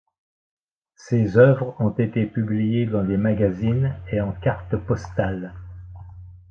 [0.95, 5.53] Ses œuvres ont été publiées dans des magazines et en cartes postales.